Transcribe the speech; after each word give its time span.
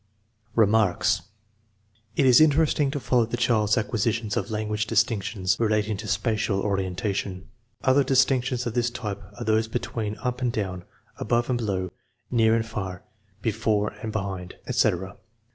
Remarks. 0.55 1.21
It 2.15 2.25
is 2.25 2.41
interesting 2.41 2.89
to 2.89 2.99
follow 2.99 3.27
the 3.27 3.37
child's 3.37 3.75
acquisi 3.75 4.11
tions 4.11 4.35
of 4.35 4.49
language 4.49 4.87
distinctions 4.87 5.59
relating 5.59 5.95
to 5.97 6.07
spacial 6.07 6.59
orientation. 6.63 7.47
Other 7.83 8.03
distinctions 8.03 8.65
of 8.65 8.73
this 8.73 8.89
type 8.89 9.21
are 9.39 9.43
those 9.43 9.67
between 9.67 10.17
up 10.23 10.41
and 10.41 10.51
down, 10.51 10.85
above 11.17 11.51
and 11.51 11.59
below, 11.59 11.91
near 12.31 12.55
and 12.55 12.65
far, 12.65 13.03
before 13.43 13.89
and 14.01 14.11
behind, 14.11 14.13
176 14.13 14.21
THE 14.21 14.21
MEASUREMENT 14.25 14.63
OF 14.63 14.65
INTELLIGENCE 14.65 15.19
etc. 15.19 15.19